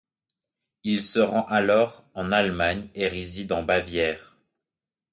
[0.83, 4.39] Il se rend alors en Allemagne et réside en Bavière.